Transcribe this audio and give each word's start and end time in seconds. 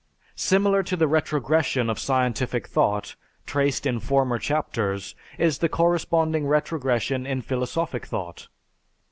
Similar 0.33 0.81
to 0.81 0.95
the 0.95 1.07
retrogression 1.07 1.87
of 1.87 1.99
scientific 1.99 2.65
thought, 2.67 3.15
traced 3.45 3.85
in 3.85 3.99
former 3.99 4.39
chapters, 4.39 5.13
is 5.37 5.59
the 5.59 5.69
corresponding 5.69 6.47
retrogression 6.47 7.27
in 7.27 7.43
philosophic 7.43 8.07
thought. 8.07 8.47